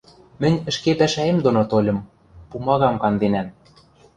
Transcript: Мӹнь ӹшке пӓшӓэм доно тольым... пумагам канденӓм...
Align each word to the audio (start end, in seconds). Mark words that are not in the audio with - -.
Мӹнь 0.41 0.61
ӹшке 0.69 0.91
пӓшӓэм 0.99 1.37
доно 1.45 1.61
тольым... 1.71 1.97
пумагам 2.49 2.95
канденӓм... 3.03 3.47